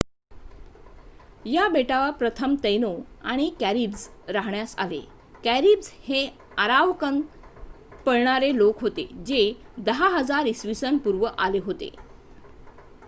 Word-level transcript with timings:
या 1.45 1.67
बेटावर 1.67 2.11
प्रथम 2.19 2.55
तैनो 2.63 2.89
आणि 3.23 3.49
कॅरीब्स 3.59 4.07
राहण्यास 4.29 4.73
आले. 4.77 4.99
कॅरीब्स 5.43 5.91
हे 6.03 6.25
आरावाकन 6.57 7.21
पळणारे 8.05 8.55
लोक 8.55 8.81
होते 8.81 9.07
जे 9.25 9.43
10,000 9.83 10.47
इ.स.पु. 10.47 11.25
आले 11.37 11.59
होते 11.59 11.89